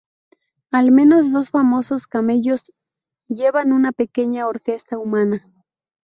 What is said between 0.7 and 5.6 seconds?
Al menos dos famosos camellos llevan una pequeña orquesta humana.